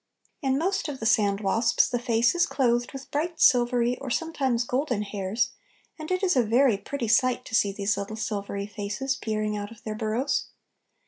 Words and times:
In 0.41 0.57
most 0.57 0.87
of 0.87 0.99
the 0.99 1.05
sandwasps 1.05 1.87
the 1.87 1.99
face 1.99 2.33
is 2.33 2.47
clothed 2.47 2.91
with 2.91 3.11
bright 3.11 3.39
silvery, 3.39 3.99
or 3.99 4.09
sometimes 4.09 4.63
golden, 4.63 5.03
hairs, 5.03 5.51
and 5.99 6.09
it 6.09 6.23
is 6.23 6.35
a 6.35 6.41
very 6.41 6.75
pretty 6.77 7.07
sight 7.07 7.45
to 7.45 7.53
see 7.53 7.71
these 7.71 7.97
little 7.97 8.15
silvery 8.15 8.65
faces 8.65 9.15
peering 9.15 9.55
out 9.55 9.69
of 9.69 9.83
their 9.83 9.93
burrows. 9.93 10.47